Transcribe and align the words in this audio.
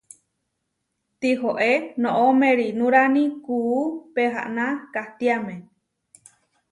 Tihoé 1.19 1.71
noʼó 2.01 2.25
merinurani 2.41 3.23
kuú 3.45 3.75
pehaná 4.13 4.65
kahtiáme. 4.93 5.55